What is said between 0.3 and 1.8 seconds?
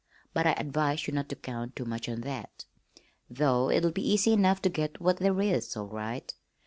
But I advise you not to count